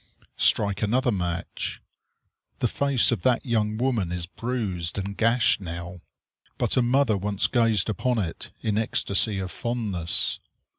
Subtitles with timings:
[0.37, 1.79] Strike another match.
[2.57, 6.01] The face of that young woman is bruised and gashed now,
[6.57, 10.39] but a mother once gazed upon it in ecstasy of fondness.